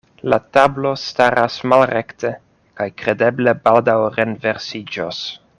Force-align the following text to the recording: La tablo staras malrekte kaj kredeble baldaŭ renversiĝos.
La 0.33 0.37
tablo 0.57 0.93
staras 1.01 1.57
malrekte 1.73 2.33
kaj 2.81 2.89
kredeble 3.03 3.57
baldaŭ 3.69 3.99
renversiĝos. 4.19 5.25